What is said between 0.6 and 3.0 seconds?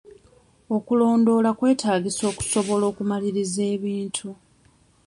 Okulondoola kwetaagisa okusobola